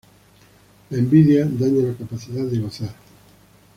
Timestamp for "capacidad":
1.93-2.43